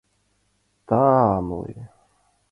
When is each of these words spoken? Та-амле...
Та-амле... 0.87 1.83